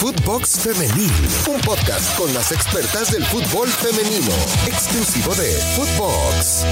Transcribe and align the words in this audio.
Footbox 0.00 0.60
Femenil, 0.60 1.12
un 1.54 1.60
podcast 1.60 2.18
con 2.18 2.32
las 2.32 2.52
expertas 2.52 3.12
del 3.12 3.22
fútbol 3.22 3.68
femenino, 3.68 4.32
exclusivo 4.66 5.34
de 5.34 5.52
Footbox. 5.76 6.64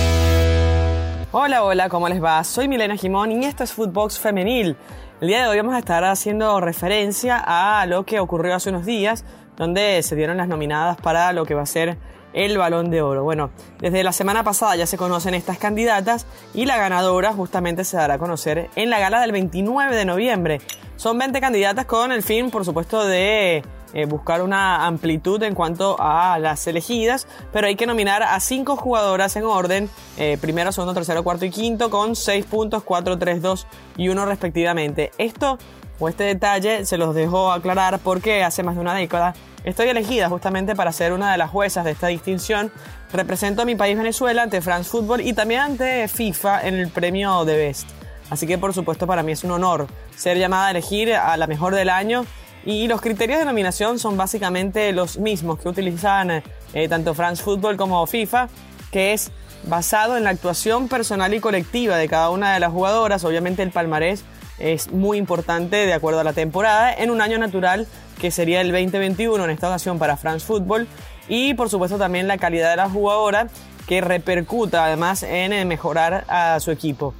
Hola, 1.32 1.62
hola, 1.62 1.90
¿cómo 1.90 2.08
les 2.08 2.24
va? 2.24 2.42
Soy 2.42 2.68
Milena 2.68 2.96
Jimón 2.96 3.30
y 3.30 3.44
esto 3.44 3.64
es 3.64 3.74
Footbox 3.74 4.18
Femenil. 4.18 4.76
El 5.20 5.28
día 5.28 5.42
de 5.42 5.48
hoy 5.48 5.58
vamos 5.58 5.74
a 5.74 5.80
estar 5.80 6.04
haciendo 6.04 6.58
referencia 6.62 7.36
a 7.36 7.84
lo 7.84 8.06
que 8.06 8.18
ocurrió 8.18 8.54
hace 8.54 8.70
unos 8.70 8.86
días, 8.86 9.26
donde 9.58 10.02
se 10.02 10.16
dieron 10.16 10.38
las 10.38 10.48
nominadas 10.48 10.96
para 10.96 11.32
lo 11.32 11.44
que 11.44 11.54
va 11.54 11.62
a 11.62 11.66
ser 11.66 11.98
el 12.32 12.58
balón 12.58 12.90
de 12.90 13.02
oro. 13.02 13.24
Bueno, 13.24 13.50
desde 13.80 14.02
la 14.04 14.12
semana 14.12 14.44
pasada 14.44 14.76
ya 14.76 14.86
se 14.86 14.96
conocen 14.96 15.34
estas 15.34 15.58
candidatas 15.58 16.26
y 16.54 16.66
la 16.66 16.76
ganadora 16.76 17.32
justamente 17.32 17.84
se 17.84 17.96
dará 17.96 18.14
a 18.14 18.18
conocer 18.18 18.70
en 18.76 18.90
la 18.90 18.98
gala 18.98 19.20
del 19.20 19.32
29 19.32 19.96
de 19.96 20.04
noviembre. 20.04 20.60
Son 20.96 21.18
20 21.18 21.40
candidatas 21.40 21.86
con 21.86 22.12
el 22.12 22.22
fin, 22.22 22.50
por 22.50 22.64
supuesto, 22.64 23.04
de 23.04 23.62
eh, 23.94 24.04
buscar 24.06 24.42
una 24.42 24.86
amplitud 24.86 25.42
en 25.42 25.54
cuanto 25.54 25.96
a 25.98 26.38
las 26.38 26.66
elegidas, 26.66 27.26
pero 27.52 27.68
hay 27.68 27.76
que 27.76 27.86
nominar 27.86 28.22
a 28.22 28.38
5 28.38 28.76
jugadoras 28.76 29.34
en 29.36 29.44
orden, 29.44 29.88
eh, 30.18 30.36
primero, 30.40 30.72
segundo, 30.72 30.94
tercero, 30.94 31.22
cuarto 31.22 31.44
y 31.44 31.50
quinto, 31.50 31.88
con 31.88 32.16
6 32.16 32.44
puntos, 32.46 32.82
4, 32.82 33.18
3, 33.18 33.40
2 33.40 33.66
y 33.96 34.08
1 34.08 34.26
respectivamente. 34.26 35.12
Esto 35.18 35.58
o 35.98 36.08
este 36.08 36.24
detalle 36.24 36.84
se 36.84 36.98
los 36.98 37.14
dejo 37.14 37.52
aclarar 37.52 37.98
porque 37.98 38.44
hace 38.44 38.62
más 38.62 38.74
de 38.74 38.80
una 38.80 38.94
década 38.94 39.34
estoy 39.64 39.88
elegida 39.88 40.28
justamente 40.28 40.74
para 40.74 40.92
ser 40.92 41.12
una 41.12 41.32
de 41.32 41.38
las 41.38 41.50
juezas 41.50 41.84
de 41.84 41.90
esta 41.92 42.06
distinción. 42.08 42.72
Represento 43.12 43.62
a 43.62 43.64
mi 43.64 43.74
país 43.74 43.96
Venezuela 43.96 44.42
ante 44.42 44.60
France 44.60 44.90
Football 44.90 45.22
y 45.22 45.32
también 45.32 45.60
ante 45.60 46.08
FIFA 46.08 46.66
en 46.66 46.74
el 46.74 46.88
premio 46.88 47.44
de 47.44 47.56
Best. 47.56 47.88
Así 48.30 48.46
que 48.46 48.58
por 48.58 48.74
supuesto 48.74 49.06
para 49.06 49.22
mí 49.22 49.32
es 49.32 49.44
un 49.44 49.50
honor 49.52 49.86
ser 50.16 50.38
llamada 50.38 50.68
a 50.68 50.70
elegir 50.70 51.14
a 51.14 51.36
la 51.36 51.46
mejor 51.46 51.74
del 51.74 51.88
año 51.88 52.24
y 52.64 52.88
los 52.88 53.00
criterios 53.00 53.38
de 53.38 53.44
nominación 53.44 53.98
son 53.98 54.16
básicamente 54.16 54.92
los 54.92 55.18
mismos 55.18 55.58
que 55.58 55.68
utilizan 55.68 56.42
eh, 56.74 56.88
tanto 56.88 57.14
France 57.14 57.42
Football 57.42 57.76
como 57.76 58.06
FIFA, 58.06 58.48
que 58.90 59.14
es 59.14 59.30
basado 59.64 60.16
en 60.16 60.24
la 60.24 60.30
actuación 60.30 60.88
personal 60.88 61.32
y 61.34 61.40
colectiva 61.40 61.96
de 61.96 62.08
cada 62.08 62.30
una 62.30 62.52
de 62.52 62.60
las 62.60 62.70
jugadoras. 62.70 63.24
Obviamente 63.24 63.62
el 63.62 63.70
palmarés 63.70 64.24
es 64.58 64.90
muy 64.90 65.18
importante 65.18 65.76
de 65.76 65.92
acuerdo 65.92 66.20
a 66.20 66.24
la 66.24 66.32
temporada 66.32 66.92
en 66.92 67.10
un 67.10 67.20
año 67.20 67.38
natural 67.38 67.86
que 68.20 68.30
sería 68.30 68.60
el 68.60 68.72
2021 68.72 69.44
en 69.44 69.50
esta 69.50 69.68
ocasión 69.68 69.98
para 69.98 70.16
France 70.16 70.44
Football 70.44 70.88
y 71.28 71.54
por 71.54 71.68
supuesto 71.68 71.98
también 71.98 72.26
la 72.26 72.38
calidad 72.38 72.70
de 72.70 72.76
la 72.76 72.90
jugadora 72.90 73.48
que 73.86 74.00
repercuta 74.00 74.84
además 74.84 75.22
en 75.22 75.66
mejorar 75.66 76.24
a 76.28 76.60
su 76.60 76.70
equipo. 76.70 77.14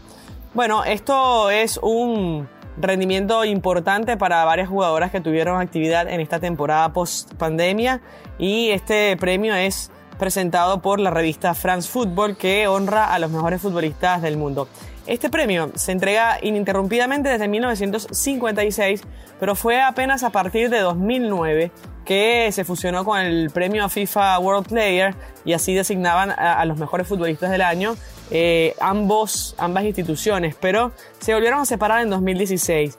Bueno, 0.55 0.85
esto 0.85 1.51
es 1.51 1.79
un 1.83 2.49
rendimiento 2.81 3.45
importante 3.45 4.17
para 4.17 4.45
varias 4.45 4.69
jugadoras 4.69 5.11
que 5.11 5.21
tuvieron 5.21 5.61
actividad 5.61 6.09
en 6.09 6.21
esta 6.21 6.41
temporada 6.41 6.93
post 6.93 7.35
pandemia 7.35 8.01
y 8.39 8.71
este 8.71 9.17
premio 9.17 9.55
es 9.55 9.91
presentado 10.19 10.83
por 10.83 11.01
la 11.01 11.11
revista 11.11 11.55
France 11.55 11.89
Football 11.89 12.37
que 12.37 12.67
honra 12.67 13.13
a 13.13 13.19
los 13.19 13.31
mejores 13.31 13.61
futbolistas 13.61 14.21
del 14.21 14.37
mundo. 14.37 14.69
Este 15.09 15.31
premio 15.31 15.73
se 15.75 15.93
entrega 15.93 16.39
ininterrumpidamente 16.43 17.31
desde 17.31 17.49
1956, 17.49 19.01
pero 19.41 19.55
fue 19.55 19.81
apenas 19.81 20.23
a 20.23 20.29
partir 20.29 20.69
de 20.69 20.81
2009 20.81 21.73
que 22.05 22.51
se 22.53 22.63
fusionó 22.63 23.07
con 23.07 23.19
el 23.19 23.49
premio 23.49 23.89
FIFA 23.89 24.39
World 24.39 24.69
Player 24.69 25.15
y 25.47 25.55
así 25.55 25.75
designaban 25.75 26.31
a, 26.31 26.63
los 26.67 26.79
mejores 26.79 27.09
futbolistas 27.09 27.51
del 27.51 27.63
año 27.63 27.97
eh, 28.31 28.75
ambos, 28.81 29.55
ambas 29.57 29.85
instituciones, 29.85 30.55
pero 30.61 30.93
se 31.21 31.33
volvieron 31.33 31.61
a 31.61 31.65
separar 31.65 32.03
en 32.03 32.11
2016. 32.11 32.99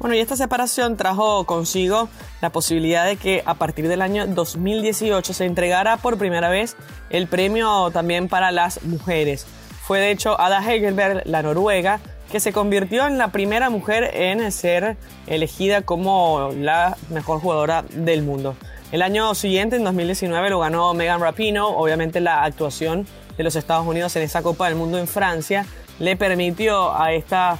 Bueno, 0.00 0.16
y 0.16 0.18
esta 0.18 0.34
separación 0.34 0.96
trajo 0.96 1.44
consigo 1.46 2.08
la 2.40 2.50
posibilidad 2.50 3.06
de 3.06 3.16
que 3.16 3.44
a 3.46 3.54
partir 3.54 3.86
del 3.86 4.02
año 4.02 4.26
2018 4.26 5.32
se 5.32 5.44
entregara 5.44 5.98
por 5.98 6.18
primera 6.18 6.48
vez 6.48 6.76
el 7.10 7.28
premio 7.28 7.92
también 7.92 8.28
para 8.28 8.50
las 8.50 8.82
mujeres. 8.82 9.46
Fue 9.88 10.00
de 10.00 10.10
hecho 10.10 10.38
Ada 10.38 10.60
Hegelberg, 10.60 11.22
la 11.24 11.40
noruega, 11.40 12.00
que 12.30 12.40
se 12.40 12.52
convirtió 12.52 13.06
en 13.06 13.16
la 13.16 13.32
primera 13.32 13.70
mujer 13.70 14.10
en 14.12 14.52
ser 14.52 14.98
elegida 15.26 15.80
como 15.80 16.50
la 16.54 16.98
mejor 17.08 17.40
jugadora 17.40 17.86
del 17.94 18.22
mundo. 18.22 18.54
El 18.92 19.00
año 19.00 19.34
siguiente, 19.34 19.76
en 19.76 19.84
2019, 19.84 20.50
lo 20.50 20.60
ganó 20.60 20.92
Megan 20.92 21.22
Rapino. 21.22 21.68
Obviamente 21.68 22.20
la 22.20 22.44
actuación 22.44 23.06
de 23.38 23.44
los 23.44 23.56
Estados 23.56 23.86
Unidos 23.86 24.14
en 24.16 24.24
esa 24.24 24.42
Copa 24.42 24.66
del 24.66 24.74
Mundo 24.74 24.98
en 24.98 25.08
Francia 25.08 25.64
le 25.98 26.16
permitió 26.16 26.94
a 26.94 27.14
esta 27.14 27.58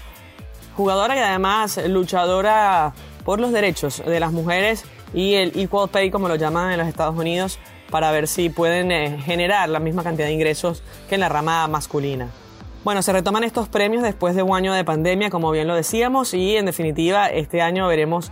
jugadora 0.76 1.16
y 1.16 1.20
además 1.20 1.80
luchadora 1.88 2.92
por 3.24 3.40
los 3.40 3.52
derechos 3.52 4.04
de 4.04 4.20
las 4.20 4.32
mujeres 4.32 4.84
y 5.14 5.36
el 5.36 5.58
equal 5.58 5.88
pay 5.88 6.10
como 6.10 6.28
lo 6.28 6.36
llaman 6.36 6.72
en 6.72 6.78
los 6.78 6.88
Estados 6.88 7.16
Unidos 7.16 7.58
para 7.90 8.10
ver 8.10 8.28
si 8.28 8.50
pueden 8.50 8.92
eh, 8.92 9.18
generar 9.24 9.68
la 9.68 9.80
misma 9.80 10.02
cantidad 10.02 10.26
de 10.26 10.32
ingresos 10.32 10.82
que 11.08 11.14
en 11.14 11.20
la 11.20 11.28
rama 11.28 11.66
masculina. 11.68 12.28
Bueno, 12.84 13.02
se 13.02 13.12
retoman 13.12 13.44
estos 13.44 13.68
premios 13.68 14.02
después 14.02 14.34
de 14.34 14.42
un 14.42 14.56
año 14.56 14.72
de 14.72 14.84
pandemia, 14.84 15.30
como 15.30 15.50
bien 15.50 15.66
lo 15.66 15.74
decíamos, 15.74 16.32
y 16.32 16.56
en 16.56 16.66
definitiva 16.66 17.26
este 17.26 17.60
año 17.60 17.86
veremos 17.88 18.30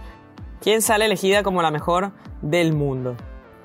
quién 0.60 0.82
sale 0.82 1.04
elegida 1.04 1.42
como 1.42 1.62
la 1.62 1.70
mejor 1.70 2.12
del 2.42 2.72
mundo. 2.72 3.16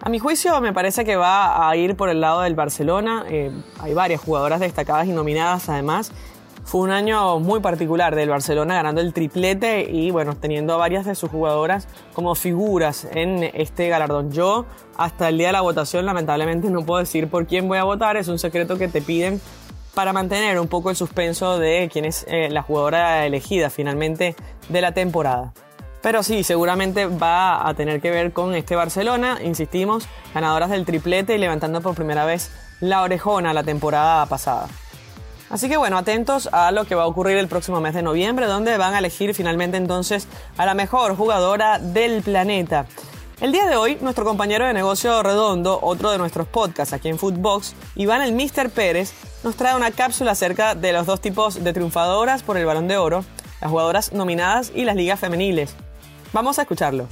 A 0.04 0.10
mi 0.10 0.18
juicio 0.18 0.60
me 0.62 0.74
parece 0.74 1.06
que 1.06 1.16
va 1.16 1.70
a 1.70 1.76
ir 1.76 1.96
por 1.96 2.10
el 2.10 2.22
lado 2.22 2.42
del 2.42 2.56
Barcelona. 2.56 3.24
Eh, 3.30 3.52
hay 3.80 3.94
varias 3.94 4.20
jugadoras 4.20 4.60
destacadas 4.60 5.08
y 5.08 5.12
nominadas 5.12 5.70
además. 5.70 6.12
Fue 6.64 6.82
un 6.82 6.92
año 6.92 7.40
muy 7.40 7.60
particular 7.60 8.16
del 8.16 8.30
Barcelona 8.30 8.76
ganando 8.76 9.02
el 9.02 9.14
triplete 9.14 9.90
y 9.92 10.12
bueno, 10.12 10.36
teniendo 10.36 10.74
a 10.74 10.78
varias 10.78 11.06
de 11.06 11.16
sus 11.16 11.30
jugadoras 11.30 11.88
como 12.14 12.34
figuras 12.36 13.08
en 13.12 13.44
este 13.54 13.90
galardón. 13.90 14.32
Yo 14.32 14.66
hasta 14.96 15.30
el 15.30 15.38
día 15.38 15.48
de 15.48 15.54
la 15.54 15.62
votación 15.62 16.06
lamentablemente 16.06 16.70
no 16.70 16.86
puedo 16.86 17.00
decir 17.00 17.28
por 17.28 17.46
quién 17.48 17.68
voy 17.68 17.80
a 17.80 17.84
votar, 17.84 18.16
es 18.16 18.28
un 18.28 18.40
secreto 18.40 18.78
que 18.78 18.88
te 18.88 19.02
piden 19.02 19.42
para 19.94 20.14
mantener 20.14 20.60
un 20.60 20.68
poco 20.68 20.90
el 20.90 20.96
suspenso 20.96 21.60
de 21.60 21.90
quién 21.92 22.06
es 22.06 22.26
eh, 22.30 22.50
la 22.50 22.62
jugadora 22.62 23.26
elegida 23.26 23.70
finalmente 23.70 24.36
de 24.70 24.82
la 24.82 24.94
temporada. 24.94 25.54
Pero 26.02 26.24
sí, 26.24 26.44
seguramente 26.44 27.06
va 27.06 27.68
a 27.68 27.74
tener 27.74 28.02
que 28.02 28.10
ver 28.10 28.34
con 28.34 28.56
este 28.56 28.76
Barcelona, 28.76 29.40
insistimos, 29.44 30.08
ganadoras 30.34 30.70
del 30.70 30.86
triplete 30.86 31.36
y 31.36 31.38
levantando 31.38 31.82
por 31.82 31.96
primera 31.96 32.26
vez 32.26 32.52
la 32.80 33.04
orejona 33.04 33.54
la 33.54 33.64
temporada 33.64 34.26
pasada. 34.26 34.68
Así 35.52 35.68
que 35.68 35.76
bueno, 35.76 35.98
atentos 35.98 36.48
a 36.54 36.72
lo 36.72 36.86
que 36.86 36.96
va 36.96 37.04
a 37.04 37.08
ocurrir 37.08 37.36
el 37.36 37.50
próximo 37.50 37.82
mes 37.82 37.94
de 37.94 38.02
noviembre, 38.02 38.46
donde 38.46 38.78
van 38.78 38.94
a 38.94 39.00
elegir 39.00 39.36
finalmente 39.36 39.76
entonces 39.76 40.30
a 40.58 40.66
la 40.66 40.74
mejor 40.74 41.18
jugadora 41.18 41.78
del 41.78 42.22
planeta. 42.22 42.86
El 43.42 43.52
día 43.52 43.68
de 43.68 43.76
hoy, 43.76 43.98
nuestro 44.00 44.24
compañero 44.24 44.66
de 44.66 44.72
negocio 44.72 45.22
redondo, 45.22 45.78
otro 45.82 46.10
de 46.10 46.18
nuestros 46.18 46.48
podcasts 46.48 46.94
aquí 46.94 47.10
en 47.10 47.20
Footbox, 47.20 47.74
Iván 47.96 48.22
el 48.22 48.32
Mister 48.32 48.70
Pérez, 48.70 49.12
nos 49.44 49.56
trae 49.58 49.76
una 49.76 49.92
cápsula 49.92 50.32
acerca 50.32 50.74
de 50.74 50.94
los 50.94 51.06
dos 51.06 51.20
tipos 51.20 51.62
de 51.62 51.74
triunfadoras 51.74 52.44
por 52.44 52.56
el 52.56 52.66
Balón 52.66 52.88
de 52.88 52.96
Oro, 52.96 53.26
las 53.60 53.70
jugadoras 53.70 54.14
nominadas 54.14 54.72
y 54.74 54.86
las 54.86 54.96
ligas 54.96 55.20
femeniles. 55.20 55.76
Vamos 56.32 56.60
a 56.60 56.62
escucharlo. 56.62 57.08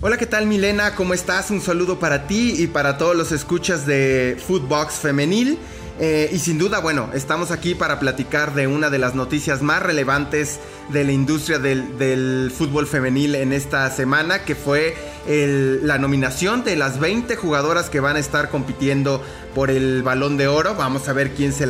Hola, 0.00 0.16
¿qué 0.16 0.26
tal 0.26 0.46
Milena? 0.46 0.94
¿Cómo 0.94 1.14
estás? 1.14 1.50
Un 1.50 1.60
saludo 1.60 1.98
para 1.98 2.26
ti 2.26 2.54
y 2.62 2.66
para 2.66 2.98
todos 2.98 3.16
los 3.16 3.32
escuchas 3.32 3.86
de 3.86 4.36
Footbox 4.46 4.96
Femenil. 4.96 5.58
Eh, 6.00 6.30
y 6.32 6.38
sin 6.38 6.58
duda, 6.58 6.78
bueno, 6.78 7.10
estamos 7.12 7.50
aquí 7.50 7.74
para 7.74 7.98
platicar 7.98 8.54
de 8.54 8.68
una 8.68 8.88
de 8.88 8.98
las 8.98 9.16
noticias 9.16 9.62
más 9.62 9.82
relevantes 9.82 10.60
de 10.90 11.02
la 11.02 11.10
industria 11.10 11.58
del, 11.58 12.52
fútbol 12.56 12.86
femenil 12.86 13.34
en 13.34 13.52
esta 13.52 13.90
semana, 13.90 14.44
que 14.44 14.54
fue 14.54 14.94
la 15.26 15.98
nominación 15.98 16.64
de 16.64 16.76
las 16.76 16.98
20 17.00 17.36
jugadoras 17.36 17.90
que 17.90 18.00
van 18.00 18.16
a 18.16 18.18
estar 18.18 18.48
compitiendo 18.48 19.22
por 19.54 19.70
el 19.70 20.02
balón 20.02 20.36
de 20.36 20.48
oro. 20.48 20.74
Vamos 20.76 21.08
a 21.08 21.12
ver 21.12 21.34
quién 21.34 21.52
se, 21.52 21.66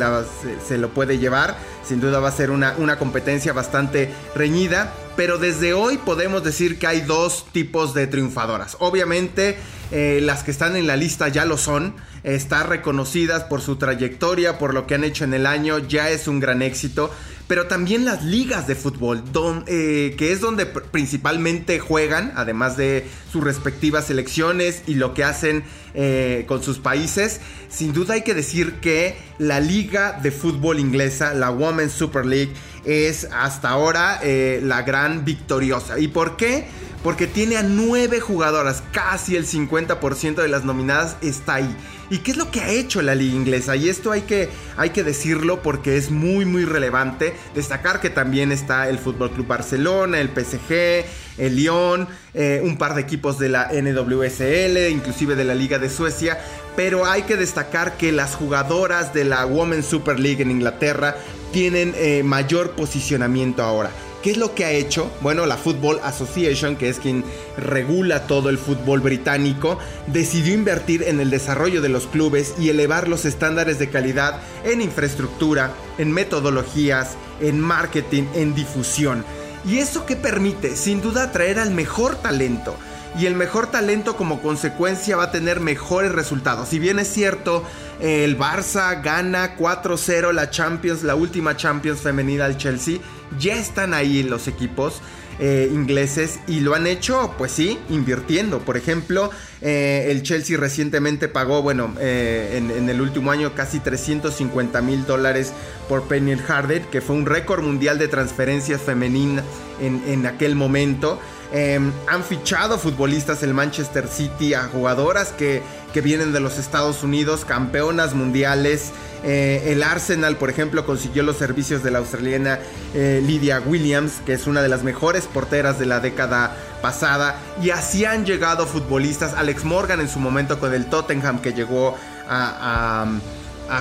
se, 0.65 0.77
lo 0.77 0.89
puede 0.89 1.17
llevar. 1.17 1.57
Sin 1.83 1.99
duda 1.99 2.19
va 2.19 2.29
a 2.29 2.31
ser 2.31 2.51
una 2.51 2.99
competencia 2.99 3.51
bastante 3.51 4.13
reñida. 4.35 4.93
Pero 5.17 5.37
desde 5.37 5.73
hoy 5.73 5.97
podemos 5.97 6.43
decir 6.45 6.79
que 6.79 6.87
hay 6.87 7.01
dos 7.01 7.45
tipos 7.51 7.93
de 7.93 8.07
triunfadoras. 8.07 8.77
Obviamente 8.79 9.57
eh, 9.91 10.19
las 10.21 10.43
que 10.43 10.51
están 10.51 10.75
en 10.75 10.87
la 10.87 10.95
lista 10.95 11.27
ya 11.27 11.45
lo 11.45 11.57
son. 11.57 11.95
Están 12.23 12.67
reconocidas 12.67 13.43
por 13.43 13.61
su 13.61 13.77
trayectoria, 13.77 14.57
por 14.57 14.73
lo 14.73 14.87
que 14.87 14.95
han 14.95 15.03
hecho 15.03 15.23
en 15.23 15.33
el 15.33 15.45
año. 15.45 15.79
Ya 15.79 16.09
es 16.09 16.27
un 16.27 16.39
gran 16.39 16.61
éxito 16.61 17.11
pero 17.49 17.65
también 17.65 18.05
las 18.05 18.23
ligas 18.23 18.67
de 18.67 18.75
fútbol, 18.75 19.23
eh, 19.65 20.13
que 20.19 20.31
es 20.31 20.39
donde 20.39 20.67
principalmente 20.67 21.79
juegan, 21.79 22.31
además 22.35 22.77
de 22.77 23.07
sus 23.31 23.43
respectivas 23.43 24.07
selecciones 24.07 24.83
y 24.87 24.95
lo 24.95 25.13
que 25.13 25.23
hacen 25.23 25.63
eh, 25.93 26.45
con 26.47 26.63
sus 26.63 26.79
países. 26.79 27.41
Sin 27.69 27.93
duda 27.93 28.15
hay 28.15 28.21
que 28.23 28.33
decir 28.33 28.75
que 28.81 29.17
la 29.37 29.59
liga 29.59 30.19
de 30.21 30.31
fútbol 30.31 30.79
inglesa, 30.79 31.33
la 31.33 31.51
Women's 31.51 31.93
Super 31.93 32.25
League, 32.25 32.53
es 32.85 33.27
hasta 33.31 33.69
ahora 33.69 34.19
eh, 34.23 34.61
la 34.63 34.81
gran 34.81 35.25
victoriosa. 35.25 35.99
¿Y 35.99 36.07
por 36.07 36.37
qué? 36.37 36.65
porque 37.03 37.27
tiene 37.27 37.57
a 37.57 37.63
nueve 37.63 38.19
jugadoras, 38.19 38.83
casi 38.91 39.35
el 39.35 39.45
50% 39.45 40.35
de 40.35 40.47
las 40.47 40.65
nominadas 40.65 41.15
está 41.21 41.55
ahí. 41.55 41.75
¿Y 42.09 42.19
qué 42.19 42.31
es 42.31 42.37
lo 42.37 42.49
que 42.51 42.61
ha 42.61 42.69
hecho 42.69 43.01
la 43.01 43.15
liga 43.15 43.35
inglesa? 43.35 43.75
Y 43.75 43.87
esto 43.87 44.11
hay 44.11 44.23
que, 44.23 44.49
hay 44.77 44.89
que 44.89 45.03
decirlo 45.03 45.61
porque 45.61 45.95
es 45.95 46.09
muy 46.09 46.43
muy 46.43 46.65
relevante. 46.65 47.35
Destacar 47.53 48.01
que 48.01 48.09
también 48.09 48.51
está 48.51 48.89
el 48.89 48.97
Fútbol 48.97 49.31
Club 49.31 49.47
Barcelona, 49.47 50.19
el 50.19 50.29
PSG, 50.29 51.05
el 51.39 51.55
Lyon, 51.55 52.07
eh, 52.33 52.61
un 52.63 52.77
par 52.77 52.95
de 52.95 53.01
equipos 53.01 53.39
de 53.39 53.49
la 53.49 53.69
NWSL, 53.71 54.89
inclusive 54.89 55.35
de 55.35 55.45
la 55.45 55.55
Liga 55.55 55.79
de 55.79 55.89
Suecia. 55.89 56.39
Pero 56.75 57.05
hay 57.05 57.23
que 57.23 57.35
destacar 57.35 57.97
que 57.97 58.11
las 58.11 58.35
jugadoras 58.35 59.13
de 59.13 59.25
la 59.25 59.45
Women's 59.45 59.85
Super 59.85 60.19
League 60.19 60.41
en 60.41 60.51
Inglaterra 60.51 61.15
tienen 61.51 61.93
eh, 61.97 62.23
mayor 62.23 62.71
posicionamiento 62.71 63.63
ahora. 63.63 63.89
¿Qué 64.21 64.31
es 64.31 64.37
lo 64.37 64.53
que 64.53 64.65
ha 64.65 64.71
hecho? 64.71 65.09
Bueno, 65.21 65.45
la 65.45 65.55
Football 65.55 66.01
Association, 66.03 66.75
que 66.75 66.89
es 66.89 66.99
quien 66.99 67.23
regula 67.57 68.27
todo 68.27 68.49
el 68.49 68.57
fútbol 68.57 68.99
británico, 68.99 69.79
decidió 70.07 70.53
invertir 70.53 71.03
en 71.03 71.21
el 71.21 71.29
desarrollo 71.29 71.81
de 71.81 71.87
los 71.87 72.05
clubes 72.07 72.53
y 72.59 72.67
elevar 72.67 73.07
los 73.07 73.23
estándares 73.23 73.79
de 73.79 73.89
calidad 73.89 74.41
en 74.65 74.81
infraestructura, 74.81 75.71
en 75.97 76.11
metodologías, 76.11 77.15
en 77.39 77.61
marketing, 77.61 78.23
en 78.35 78.53
difusión. 78.53 79.23
¿Y 79.65 79.79
eso 79.79 80.05
qué 80.05 80.15
permite? 80.15 80.75
Sin 80.75 81.01
duda 81.01 81.23
atraer 81.23 81.59
al 81.59 81.71
mejor 81.71 82.15
talento 82.15 82.75
y 83.17 83.25
el 83.25 83.35
mejor 83.35 83.67
talento 83.67 84.15
como 84.15 84.41
consecuencia 84.41 85.17
va 85.17 85.25
a 85.25 85.31
tener 85.31 85.59
mejores 85.59 86.11
resultados. 86.11 86.69
Si 86.69 86.79
bien 86.79 86.99
es 86.99 87.07
cierto, 87.07 87.63
el 87.99 88.37
Barça 88.37 89.01
gana 89.01 89.57
4-0 89.57 90.31
la 90.31 90.49
Champions, 90.49 91.03
la 91.03 91.15
última 91.15 91.57
Champions 91.57 92.01
femenina 92.01 92.45
al 92.45 92.57
Chelsea, 92.57 92.99
ya 93.39 93.55
están 93.55 93.93
ahí 93.93 94.23
los 94.23 94.47
equipos. 94.47 95.01
Eh, 95.41 95.69
ingleses 95.71 96.41
y 96.47 96.59
lo 96.59 96.75
han 96.75 96.85
hecho, 96.85 97.33
pues 97.37 97.53
sí, 97.53 97.79
invirtiendo. 97.89 98.59
Por 98.59 98.75
ejemplo, 98.75 99.29
eh, 99.61 100.07
el 100.09 100.21
Chelsea 100.21 100.57
recientemente 100.57 101.29
pagó, 101.29 101.61
bueno, 101.61 101.95
eh, 101.97 102.55
en, 102.57 102.89
el 102.89 102.99
último 102.99 103.31
año 103.31 103.55
casi 103.55 103.79
350 103.79 104.81
mil 104.81 105.05
dólares 105.05 105.53
por 105.87 106.03
Penny 106.09 106.33
Harder, 106.45 106.81
que 106.81 106.99
fue 106.99 107.15
un 107.15 107.25
récord 107.25 107.63
mundial 107.63 107.97
de 107.97 108.09
transferencias 108.09 108.81
femeninas 108.81 109.45
en, 109.81 110.03
en 110.07 110.25
aquel 110.25 110.55
momento. 110.55 111.21
Em, 111.51 111.91
han 112.07 112.23
fichado 112.23 112.77
futbolistas 112.77 113.41
el 113.41 113.53
Manchester 113.53 114.07
City 114.07 114.53
a 114.53 114.63
jugadoras 114.65 115.31
que, 115.31 115.63
que 115.93 116.01
vienen 116.01 116.31
de 116.31 116.39
los 116.39 116.59
Estados 116.59 117.01
Unidos, 117.03 117.43
campeonas 117.43 118.13
mundiales. 118.13 118.91
Eh, 119.23 119.73
el 119.73 119.81
Arsenal, 119.83 120.37
por 120.37 120.49
ejemplo, 120.49 120.85
consiguió 120.85 121.23
los 121.23 121.37
servicios 121.37 121.83
de 121.83 121.91
la 121.91 121.99
australiana 121.99 122.59
eh, 122.93 123.21
Lydia 123.25 123.61
Williams, 123.65 124.21
que 124.25 124.33
es 124.33 124.47
una 124.47 124.61
de 124.61 124.69
las 124.69 124.83
mejores 124.83 125.25
porteras 125.25 125.79
de 125.79 125.87
la 125.87 125.99
década 125.99 126.55
pasada. 126.81 127.39
Y 127.61 127.71
así 127.71 128.05
han 128.05 128.25
llegado 128.25 128.67
futbolistas. 128.67 129.33
Alex 129.33 129.65
Morgan 129.65 129.99
en 130.01 130.07
su 130.07 130.19
momento 130.19 130.59
con 130.59 130.73
el 130.73 130.85
Tottenham, 130.85 131.41
que 131.41 131.53
llegó 131.53 131.97
a 132.29 133.05
a 133.07 133.07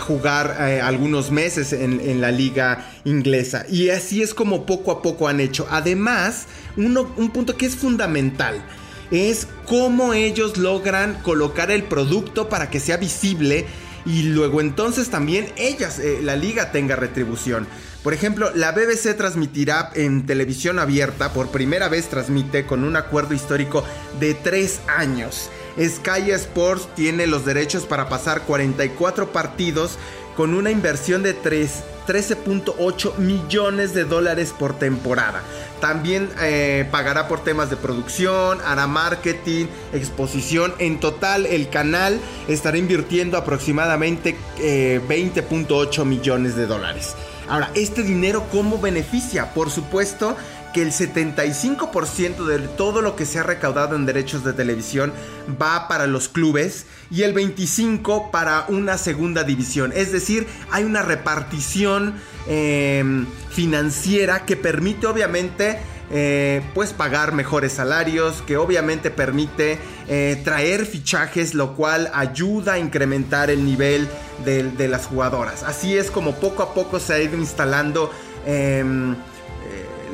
jugar 0.01 0.57
eh, 0.61 0.81
algunos 0.81 1.31
meses 1.31 1.73
en, 1.73 2.21
la 2.21 2.31
liga 2.31 2.87
inglesa. 3.05 3.65
Y 3.69 3.91
así 3.91 4.23
es 4.23 4.35
como 4.35 4.67
poco 4.67 4.93
a 4.93 5.03
poco 5.03 5.29
han 5.29 5.41
hecho. 5.41 5.67
Además, 5.71 6.47
un 6.77 7.31
punto 7.33 7.57
que 7.57 7.67
es 7.67 7.77
fundamental 7.77 8.63
es 9.11 9.49
cómo 9.67 10.13
ellos 10.15 10.59
logran 10.59 11.15
colocar 11.23 11.71
el 11.71 11.85
producto 11.85 12.49
para 12.49 12.71
que 12.71 12.81
sea 12.81 12.97
visible 12.97 13.67
y 14.05 14.23
luego 14.23 14.61
entonces 14.61 15.11
también 15.11 15.49
ellas, 15.57 15.99
eh, 15.99 16.21
la 16.23 16.37
liga 16.37 16.73
tenga 16.73 16.97
retribución. 16.97 17.67
Por 18.03 18.15
ejemplo, 18.15 18.51
la 18.55 18.73
BBC 18.73 19.15
transmitirá 19.17 19.91
en 19.95 20.25
televisión 20.25 20.79
abierta, 20.79 21.33
por 21.33 21.51
primera 21.51 21.89
vez 21.89 22.09
transmite 22.09 22.65
con 22.65 22.85
un 22.85 22.97
acuerdo 22.97 23.35
histórico 23.35 23.85
de 24.19 24.35
tres 24.35 24.81
años. 24.87 25.51
Sky 25.79 26.33
Sports 26.33 26.89
tiene 26.95 27.27
los 27.27 27.45
derechos 27.45 27.85
para 27.87 28.09
pasar 28.09 28.43
44 28.43 29.33
partidos 29.33 29.99
con 30.37 30.55
una 30.55 30.71
inversión 30.71 31.25
de 31.25 31.37
13.8 31.37 33.17
millones 33.19 33.93
de 33.93 34.05
dólares 34.05 34.55
por 34.57 34.79
temporada. 34.79 35.43
También 35.81 36.31
eh, 36.41 36.87
pagará 36.91 37.27
por 37.27 37.43
temas 37.43 37.71
de 37.71 37.77
producción, 37.77 38.61
hará 38.65 38.87
marketing, 38.87 39.67
exposición. 39.93 40.75
En 40.79 41.01
total 41.01 41.45
el 41.45 41.69
canal 41.71 42.21
estará 42.47 42.79
invirtiendo 42.79 43.37
aproximadamente 43.37 44.37
20.8 44.59 46.03
eh, 46.03 46.05
millones 46.05 46.55
de 46.55 46.67
dólares. 46.67 47.17
Ahora, 47.49 47.71
¿este 47.75 48.03
dinero 48.03 48.45
cómo 48.53 48.79
beneficia? 48.79 49.55
Por 49.55 49.71
supuesto 49.71 50.37
que 50.73 50.83
el 50.83 50.93
75% 50.93 52.45
de 52.45 52.59
todo 52.69 53.03
lo 53.03 53.17
que 53.17 53.27
se 53.27 53.39
ha 53.39 53.43
recaudado 53.43 53.97
en 53.97 54.07
derechos 54.07 54.45
de 54.45 54.53
televisión 54.53 55.13
va 55.61 55.89
para 55.89 56.07
los 56.07 56.29
clubes 56.29 56.87
y 57.11 57.23
el 57.23 57.35
25% 57.35 58.31
para 58.31 58.67
una 58.69 58.99
segunda 58.99 59.45
división. 59.45 59.93
Es 59.95 60.13
decir, 60.13 60.47
hay 60.71 60.85
una 60.85 61.03
repartición 61.03 62.15
em, 62.47 63.27
financiera 63.51 64.45
que 64.45 64.57
permite 64.57 65.07
obviamente... 65.07 65.79
Eh, 66.11 66.63
pues 66.73 66.95
pagar 66.95 67.33
mejores 67.33 67.75
salarios, 67.75 68.41
que 68.41 68.57
obviamente 68.57 69.11
permite 69.11 69.79
eh, 70.09 70.41
traer 70.43 70.87
fichajes, 70.87 71.53
lo 71.53 71.77
cual 71.77 72.11
ayuda 72.15 72.73
a 72.73 72.79
incrementar 72.79 73.51
el 73.51 73.63
nivel 73.63 74.09
de, 74.43 74.89
las 74.89 75.05
jugadoras. 75.05 75.65
Así 75.65 75.99
es 75.99 76.11
como 76.11 76.37
poco 76.37 76.63
a 76.63 76.73
poco 76.73 76.99
se 76.99 77.13
ha 77.13 77.21
ido 77.21 77.37
instalando 77.37 78.11
em, 78.47 79.17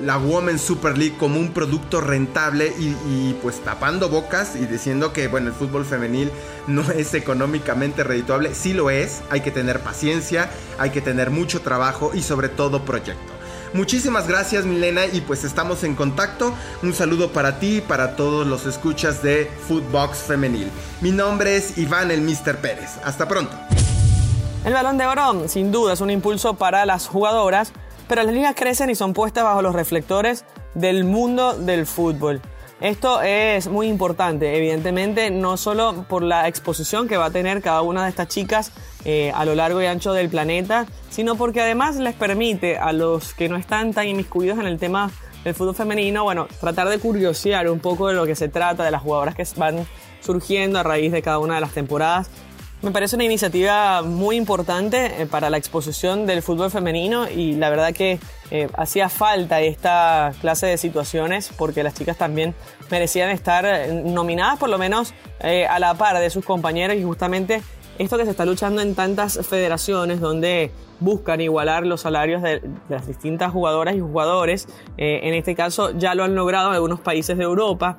la 0.05 0.19
Women's 0.19 0.61
Super 0.61 0.99
League 0.99 1.17
como 1.19 1.41
un 1.41 1.53
producto 1.53 2.01
rentable 2.01 2.73
y, 2.79 3.35
pues 3.43 3.61
tapando 3.61 4.09
bocas 4.09 4.55
y 4.57 4.67
diciendo 4.67 5.13
que 5.13 5.29
bueno, 5.29 5.49
el 5.49 5.55
fútbol 5.55 5.85
femenil 5.85 6.31
no 6.67 6.83
es 6.97 7.15
económicamente 7.15 8.05
redituable, 8.05 8.55
sí 8.55 8.73
lo 8.73 8.91
es, 8.91 9.23
hay 9.31 9.41
que 9.41 9.51
tener 9.51 9.81
paciencia, 9.81 10.51
hay 10.79 10.91
que 10.91 11.01
tener 11.01 11.31
mucho 11.31 11.63
trabajo 11.63 12.13
y 12.15 12.23
sobre 12.23 12.49
todo 12.49 12.85
proyecto. 12.85 13.33
Muchísimas 13.73 14.29
gracias 14.29 14.65
Milena 14.65 15.05
y 15.07 15.21
pues 15.21 15.43
estamos 15.43 15.83
en 15.83 15.97
contacto. 15.97 16.55
Un 16.83 16.95
saludo 16.95 17.33
para 17.33 17.59
ti 17.59 17.79
y 17.79 17.81
para 17.81 18.15
todos 18.15 18.47
los 18.47 18.67
escuchas 18.67 19.21
de 19.21 19.51
Footbox 19.67 20.19
Femenil. 20.19 20.71
Mi 21.01 21.11
nombre 21.11 21.57
es 21.57 21.77
Iván 21.77 22.13
el 22.13 22.21
Mister 22.21 22.59
Pérez. 22.59 22.99
Hasta 23.03 23.27
pronto. 23.27 23.57
El 24.65 24.73
balón 24.73 24.97
de 24.97 25.07
oro 25.07 25.49
sin 25.49 25.73
duda 25.73 25.95
es 25.95 26.01
un 26.01 26.11
impulso 26.11 26.55
para 26.55 26.87
las 26.87 27.09
jugadoras 27.09 27.73
pero 28.15 28.27
las 28.27 28.35
ligas 28.37 28.55
crecen 28.55 28.91
y 28.91 28.95
son 28.95 29.13
puestas 29.13 29.43
bajo 29.43 29.61
los 29.61 29.75
reflectores 29.75 30.45
del 30.75 31.03
mundo 31.03 31.55
del 31.55 31.85
fútbol. 31.85 32.41
Esto 32.81 33.21
es 33.23 33.67
muy 33.67 33.89
importante, 33.89 34.57
evidentemente, 34.57 35.33
no 35.33 35.57
solo 35.57 36.05
por 36.09 36.23
la 36.23 36.47
exposición 36.47 37.09
que 37.09 37.17
va 37.17 37.25
a 37.25 37.31
tener 37.33 37.61
cada 37.61 37.83
una 37.83 38.05
de 38.05 38.11
estas 38.11 38.29
chicas 38.29 38.71
eh, 39.05 39.33
a 39.35 39.45
lo 39.45 39.57
largo 39.57 39.83
y 39.83 39.87
ancho 39.87 40.13
del 40.13 40.29
planeta, 40.29 40.87
sino 41.11 41.35
porque 41.35 41.61
además 41.61 41.97
les 41.97 42.15
permite 42.15 42.79
a 42.79 42.93
los 42.93 43.35
que 43.35 43.49
no 43.49 43.57
están 43.57 43.93
tan 43.93 44.07
inmiscuidos 44.07 44.61
en 44.61 44.67
el 44.67 44.79
tema 44.79 45.11
del 45.43 45.57
fútbol 45.57 45.75
femenino, 45.75 46.23
bueno, 46.23 46.47
tratar 46.61 46.89
de 46.91 47.01
curiosear 47.01 47.69
un 47.69 47.81
poco 47.81 48.07
de 48.07 48.15
lo 48.15 48.27
que 48.27 48.37
se 48.37 48.49
trata, 48.49 48.85
de 48.85 48.93
las 48.93 49.03
jugadoras 49.03 49.35
que 49.35 49.45
van 49.57 49.89
surgiendo 50.21 50.79
a 50.79 50.85
raíz 50.85 51.11
de 51.11 51.21
cada 51.21 51.41
una 51.41 51.57
de 51.57 51.63
las 51.63 51.73
temporadas 51.73 52.31
me 52.85 52.91
parece 52.91 53.17
una 53.17 53.25
iniciativa 53.25 54.03
muy 54.03 54.37
importante 54.37 55.23
eh, 55.23 55.27
para 55.27 55.49
la 55.49 55.57
exposición 55.57 56.27
del 56.27 56.43
fútbol 56.43 56.71
femenino 56.71 57.29
y 57.31 57.55
la 57.55 57.71
verdad 57.71 57.95
que 57.95 58.21
eh, 58.51 58.69
hacía 58.77 59.09
falta 59.09 59.63
esta 59.63 60.33
clase 60.43 60.67
de 60.67 60.77
situaciones 60.77 61.51
porque 61.57 61.83
las 61.83 61.95
chicas 61.95 62.19
también 62.19 62.55
merecían 62.91 63.31
estar 63.31 63.65
eh, 63.65 64.03
nominadas 64.05 64.59
por 64.59 64.69
lo 64.69 64.77
menos 64.77 65.15
a 65.69 65.79
la 65.79 65.93
par 65.95 66.19
de 66.19 66.31
sus 66.31 66.45
compañeros 66.45 66.97
y 66.97 67.03
justamente 67.03 67.63
esto 67.99 68.17
que 68.17 68.25
se 68.25 68.31
está 68.31 68.47
luchando 68.47 68.81
en 68.81 68.95
tantas 68.95 69.47
federaciones 69.47 70.21
donde 70.21 70.71
buscan 71.01 71.41
igualar 71.43 71.85
los 71.85 72.01
salarios 72.01 72.41
de, 72.41 72.63
las 72.89 73.07
distintas 73.07 73.53
jugadoras 73.53 73.95
y 73.95 74.01
jugadores. 74.01 74.69
en 74.97 75.35
este 75.35 75.55
caso 75.55 75.91
ya 75.99 76.15
lo 76.15 76.25
han 76.25 76.35
logrado 76.35 76.69
en 76.69 76.75
algunos 76.75 77.01
países 77.01 77.37
de 77.37 77.45
Europa, 77.45 77.99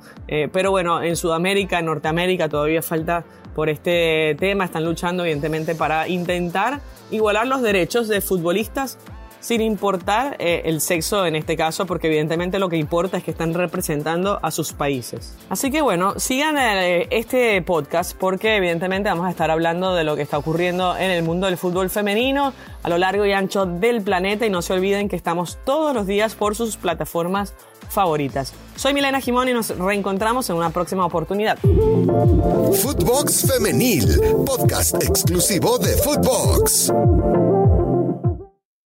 pero 0.52 0.72
bueno, 0.72 1.02
en 1.04 1.14
Sudamérica, 1.14 1.78
en 1.78 1.86
Norteamérica 1.86 2.48
todavía 2.48 2.82
falta 2.82 3.24
por 3.56 3.70
este 3.70 4.36
tema, 4.38 4.66
están 4.66 4.84
luchando 4.84 5.24
evidentemente 5.24 5.74
para 5.74 6.08
intentar 6.08 6.80
igualar 7.10 7.46
los 7.46 7.62
derechos 7.62 8.06
de 8.06 8.20
futbolistas 8.20 8.98
sin 9.40 9.62
importar 9.62 10.36
eh, 10.40 10.62
el 10.66 10.82
sexo 10.82 11.24
en 11.24 11.36
este 11.36 11.56
caso, 11.56 11.86
porque 11.86 12.08
evidentemente 12.08 12.58
lo 12.58 12.68
que 12.68 12.76
importa 12.76 13.16
es 13.16 13.24
que 13.24 13.30
están 13.30 13.54
representando 13.54 14.38
a 14.42 14.50
sus 14.50 14.74
países. 14.74 15.38
Así 15.48 15.70
que 15.70 15.80
bueno, 15.80 16.18
sigan 16.18 16.58
eh, 16.58 17.06
este 17.10 17.62
podcast 17.62 18.14
porque 18.18 18.56
evidentemente 18.56 19.08
vamos 19.08 19.26
a 19.26 19.30
estar 19.30 19.50
hablando 19.50 19.94
de 19.94 20.04
lo 20.04 20.16
que 20.16 20.22
está 20.22 20.36
ocurriendo 20.36 20.94
en 20.94 21.10
el 21.10 21.22
mundo 21.22 21.46
del 21.46 21.56
fútbol 21.56 21.88
femenino 21.88 22.52
a 22.82 22.88
lo 22.90 22.98
largo 22.98 23.24
y 23.24 23.32
ancho 23.32 23.64
del 23.64 24.02
planeta 24.02 24.44
y 24.44 24.50
no 24.50 24.60
se 24.60 24.74
olviden 24.74 25.08
que 25.08 25.16
estamos 25.16 25.58
todos 25.64 25.94
los 25.94 26.06
días 26.06 26.34
por 26.34 26.54
sus 26.54 26.76
plataformas 26.76 27.54
favoritas. 27.88 28.52
Soy 28.76 28.94
Milena 28.94 29.20
Jimón 29.20 29.48
y 29.48 29.52
nos 29.52 29.76
reencontramos 29.76 30.48
en 30.50 30.56
una 30.56 30.70
próxima 30.70 31.04
oportunidad. 31.04 31.58
Footbox 31.58 33.46
Femenil, 33.50 34.20
podcast 34.44 35.02
exclusivo 35.02 35.78
de 35.78 35.96
Footbox. 35.96 36.92